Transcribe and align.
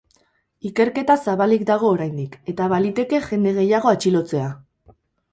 Ikerketa 0.67 1.15
zabalik 1.25 1.65
dago 1.69 1.91
oraindik, 1.97 2.37
eta 2.53 2.69
baliteke 2.71 3.19
jende 3.27 3.53
gehiago 3.59 3.93
atxilotzea. 3.93 4.49